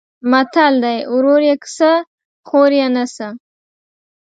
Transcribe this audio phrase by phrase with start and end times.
[0.31, 1.91] متل دی: ورور یې کسه
[2.47, 3.27] خور یې نسه.